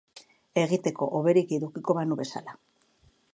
Egiteko 0.61 1.07
hoberik 1.17 1.53
edukiko 1.59 1.97
banu 1.99 2.19
bezala. 2.23 2.57